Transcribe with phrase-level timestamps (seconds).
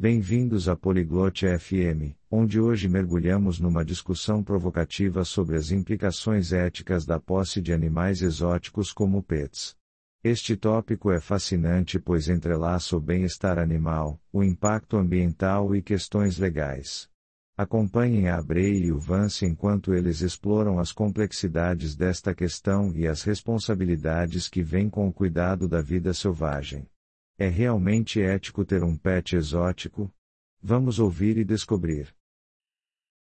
[0.00, 7.18] Bem-vindos a Poliglote FM, onde hoje mergulhamos numa discussão provocativa sobre as implicações éticas da
[7.18, 9.74] posse de animais exóticos como pets.
[10.22, 17.08] Este tópico é fascinante pois entrelaça o bem-estar animal, o impacto ambiental e questões legais.
[17.56, 23.24] Acompanhem a Abrei e o Vance enquanto eles exploram as complexidades desta questão e as
[23.24, 26.86] responsabilidades que vêm com o cuidado da vida selvagem.
[27.37, 30.13] É realmente ético ter um pet exótico?
[30.61, 32.15] Vamos ouvir e descobrir.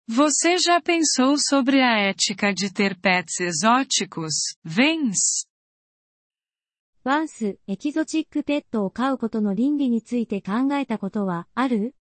[0.08, 5.46] Você já pensou sobre a ética de ter pets exóticos, Vens?
[7.04, 11.96] ワンス、エキゾチックペットを飼うことの倫理について考えたことはある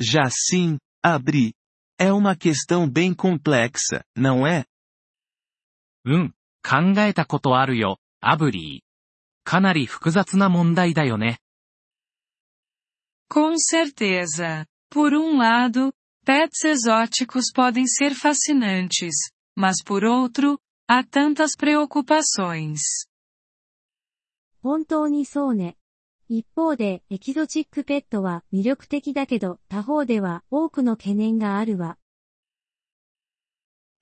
[0.00, 1.52] Já sim, abri.
[1.98, 4.66] É uma questão bem complexa, não é?
[6.04, 8.85] うん、考えたことあるよ、アブリー。
[9.47, 11.39] かなり複雑な問題だよね。
[13.29, 14.65] Com certeza.
[14.91, 15.93] Por um lado,
[16.25, 23.07] pets exóticos podem ser fascinantes, mas por outro, há tantas preocupações.
[24.61, 25.77] 本当にそうね。
[26.27, 31.97] 一方で、エキゾチックペットは魅力的だけど、他方では多くの懸念があるわ。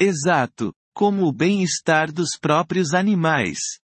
[0.02, 3.85] Exato, como o bem-estar dos próprios animais.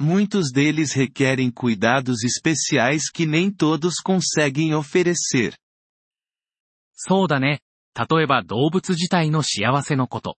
[0.00, 5.54] Muitos deles requerem cuidados especiais que nem todos conseguem oferecer.
[6.94, 7.60] そうだね。
[7.94, 10.36] 例えば動物自体の幸せのこと。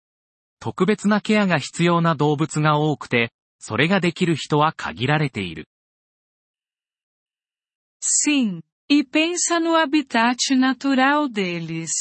[0.60, 5.68] 特別なケアが必要な動物が多くて、それができる人は限られている。
[8.00, 11.92] Sim, e pensa no habitat natural deles.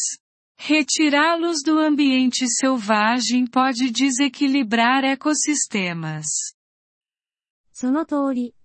[0.58, 6.26] Retirá-los do ambiente selvagem pode desequilibrar ecossistemas.
[7.77, 8.55] その通り。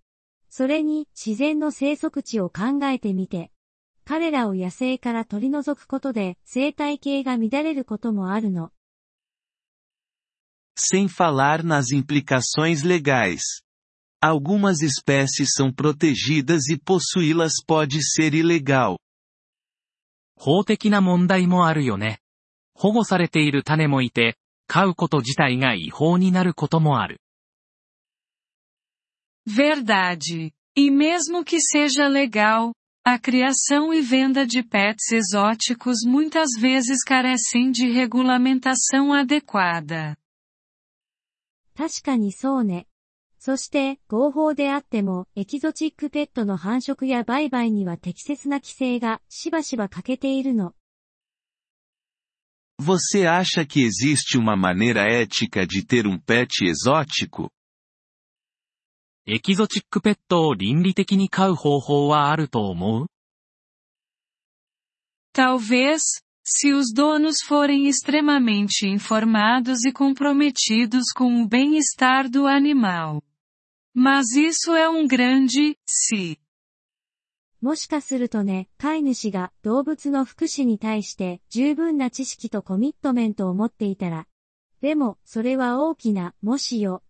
[0.51, 3.51] それに、自然の生息地を考えてみて。
[4.05, 8.71] 彼らを野生から取り除くことで生態系が乱れることもあるの。
[10.77, 13.41] Sem falar nas implicações legais.
[14.21, 18.97] Algumas espécies são protegidas e possuí-las pode ser ilegal.
[20.37, 22.21] 法的な問題もあるよね。
[22.75, 24.37] 保護されている種もいて、
[24.69, 27.21] 飼うこと自体が違法になることもある。
[29.46, 30.52] Verdade.
[30.76, 32.74] E mesmo que seja legal,
[33.06, 40.18] a criação e venda de pets exóticos muitas vezes carecem de regulamentação adequada.
[41.78, 42.88] 確かにそうね。
[43.38, 50.74] そして、合法であっても、エキゾチックペットの繁殖や売買には適切な規制がしばしば欠けているの。
[52.82, 57.52] Você acha que existe uma maneira ética de ter um pet exótico?
[59.33, 63.07] エキゾチックペットを倫理的に飼う方法はあると思う
[65.33, 66.01] Talvez,
[66.43, 73.23] se os donos forem extremamente informados e comprometidos com o bem-estar do animal.
[73.95, 76.37] Mas isso é um grande, se.
[77.61, 84.27] もしかするとね、飼い主が動物の福祉に対して十分な知識とコミットメントを持っていたら。
[84.81, 87.05] でも、それは大きな、もしよ。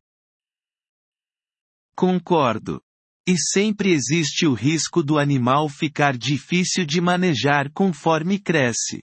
[1.99, 2.81] Concordo.
[3.27, 9.01] E sempre existe o risco do animal ficar difícil de manejar conforme cresce.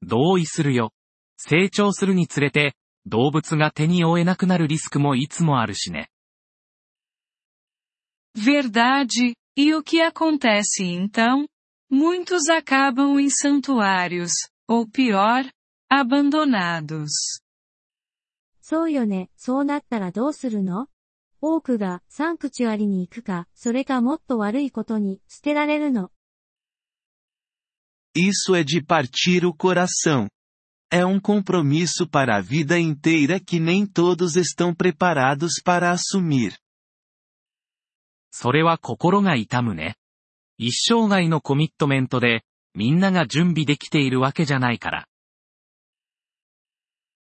[0.00, 0.92] 同意するよ。
[1.36, 2.74] 成長するにつれて、
[3.04, 6.08] 動物が手に負えなくなるリスクもいつもあるしね。
[8.34, 11.46] Verdade, e o que acontece então?
[11.90, 14.30] Muitos acabam em santuários,
[14.68, 15.50] ou pior,
[15.90, 17.40] abandonados.
[18.60, 20.88] そうよね、そうなったらどうするの
[21.45, 26.09] 多くがサンクチュアリに行くか、それかもっと悪いことに捨てられるの。
[28.15, 30.29] Isso é de partir o coração.
[30.89, 36.53] É um compromisso para a vida inteira que nem todos estão preparados para assumir.
[38.31, 39.97] それは心が痛むね。
[40.57, 45.07] 一生涯のコミットメントで、みんなが準備できているわけじゃないから。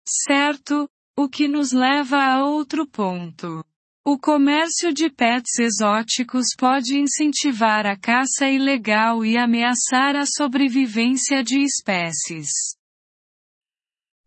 [0.06, 0.88] Certo,
[1.18, 3.66] o que nos leva a outro ponto.
[4.05, 11.59] O comércio de pets exóticos pode incentivar a caça ilegal e ameaçar a sobrevivência de
[11.63, 12.75] espécies.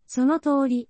[0.07, 0.89] その通り。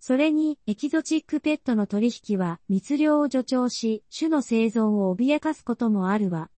[0.00, 6.50] それに、エキゾチックペットの取引は密漁を助長し、種の生存を脅かすこともあるわ。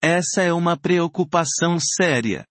[0.00, 2.44] Essa é uma preocupação séria.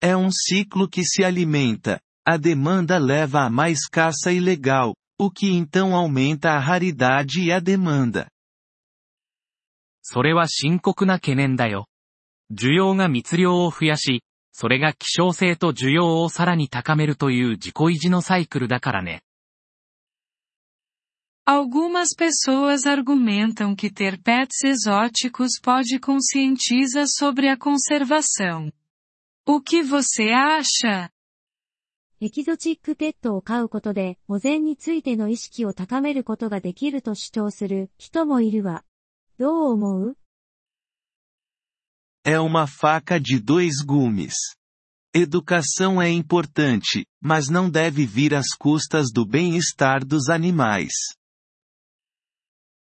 [0.00, 2.00] É um ciclo que se alimenta.
[2.24, 7.60] A demanda leva a mais caça ilegal, o que então aumenta a raridade e a
[7.60, 8.28] demanda.
[10.02, 11.86] それは深刻な懸念だよ。
[12.50, 19.22] 需要が密量を増やし、それが希少性と需要をさらに高めるという自己維持のサイクルだからね。
[21.46, 28.70] Algumas pessoas argumentam que ter pets exóticos pode conscientiza sobre a conservação.
[29.46, 31.10] O que você acha?
[32.21, 38.85] エキゾチックペットを飼うことで保全についての意識を高めることができると主張する人もいるわ。
[39.37, 40.17] どう思う
[42.23, 44.33] ？É uma faca de dois gumes.
[45.13, 51.17] Educação é importante, mas não deve vir às custas do bem-estar dos animais.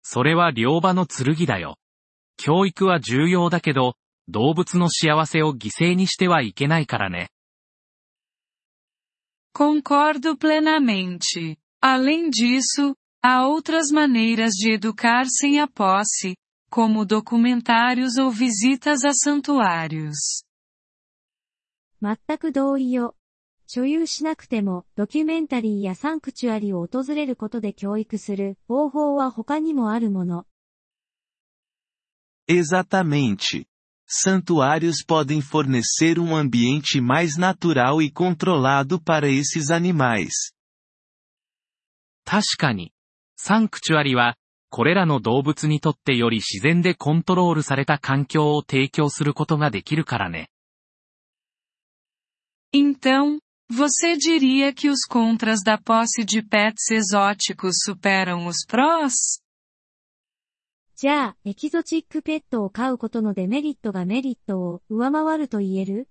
[0.04, 1.78] それは両刃の剣だよ。
[2.36, 3.96] 教育は重要だけど、
[4.28, 7.30] 動物の幸せを犠牲にしてはいけないからね。
[9.53, 11.57] Concordo plenamente.
[11.81, 16.35] Além disso, há outras maneiras de educar sem a posse,
[16.69, 20.43] como documentários ou visitas a santuários.
[22.01, 23.15] 全く同意よ。
[23.67, 30.45] 所有しなくても、ドキュメンタリーやサンクチュアリを訪れることで教育する方法は他にもあるもの。
[32.47, 33.67] Exatamente.
[34.13, 40.53] Santuários podem fornecer um ambiente mais natural e controlado para esses animais.
[42.25, 42.91] 確かに。
[43.35, 44.35] サンクチュアリは、
[44.69, 50.49] これらの動物にとってより自然でコントロールされた環境を提供することができるからね。
[52.71, 53.39] Então,
[53.71, 59.13] você diria que os contras da posse de pets exóticos superam os prós?
[60.96, 66.08] じゃあ、エキゾチックペットを飼うことのデメリットがメリットを上回ると言える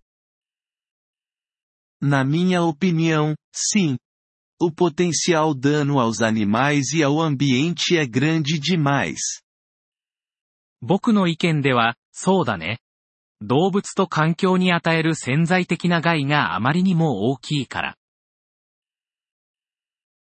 [2.02, 3.98] ？Na minha opinião, sim.
[4.60, 9.16] O potencial dano aos animais e ao ambiente é grande demais.
[10.82, 12.80] 僕の意見では、そうだね。
[13.40, 17.96] 動物と環境に与える潜在的な害があまりにも大きいから。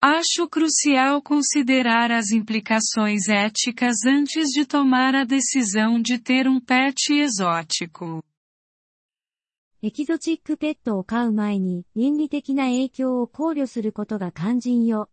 [0.03, 7.13] Acho crucial considerar as implicações éticas antes de tomar a decisão de ter um pet
[7.13, 8.23] exótico.
[9.81, 15.09] エキゾチックペットを飼う前に倫理的な影響を考慮することが肝心よ。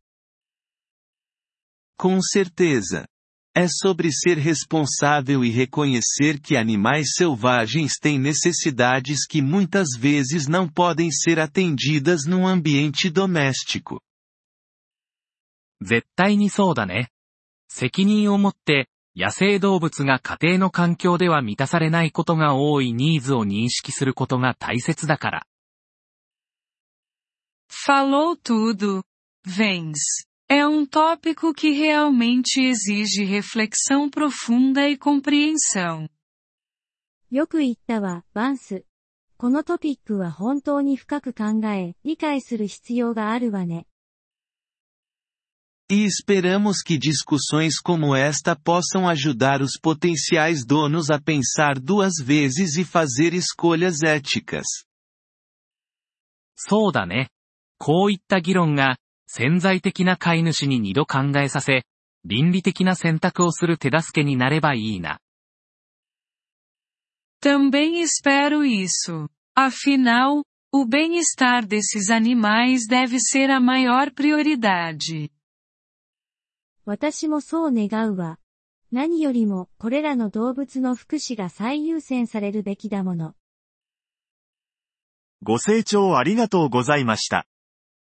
[1.97, 3.07] Com certeza.
[3.55, 10.67] É sobre ser responsável e reconhecer que animais selvagens têm necessidades que muitas vezes não
[10.67, 14.01] podem ser atendidas num ambiente doméstico.
[15.80, 17.10] 絶対にそうだね。
[17.68, 25.46] 責任を持って、野生動物が家庭の環境では満たされないことが多いニーズを認識することが大切だから。
[27.70, 29.02] Falou tudo.
[29.46, 30.26] Vence.
[30.48, 36.08] É um tópico que realmente exige reflexão profunda e compreensão.
[37.30, 38.84] よく言ったわ、バンス。
[39.36, 43.86] このトピックは本当に深く考え、理解する必要があるわね。
[45.89, 52.83] E esperamos que discussões como esta possam ajudar os potenciais donos a pensar duas vezes e
[52.83, 54.65] fazer escolhas éticas.
[56.55, 57.29] そうだね。
[57.77, 61.83] こういった議論が、潜在的な飼い主に二度考えさせ、
[62.23, 65.19] 倫理的な選択をする手助けになればいいな。
[67.41, 69.29] Também espero isso.
[69.55, 75.29] Afinal, o bem-estar desses animais deve ser a maior prioridade.
[76.90, 78.40] 私もそう願うわ。
[78.90, 83.36] 何よりも、これらの動物の福祉が最優先されるべきだもの。
[85.40, 87.46] ご清聴ありがとうございました。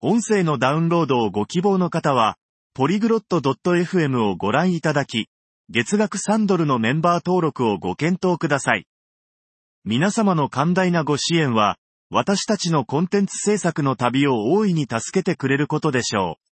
[0.01, 2.39] 音声のダウンロードをご希望の方は、
[2.75, 5.29] ポリグロット .fm をご覧いただき、
[5.71, 8.89] 月額3ドルのメンバー登録をご検討ください。
[9.85, 11.79] 皆様の寛大なご支援は、
[12.11, 16.52] 私たちのコンテンツ制作の旅を大いに助けてくれることでしょう。